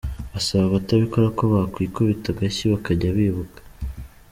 Asaba 0.39 0.65
abatabikora 0.67 1.27
ko 1.37 1.43
bakwikubita 1.53 2.27
agashyi 2.31 2.63
bakajya 2.73 3.15
bibuka. 3.17 3.59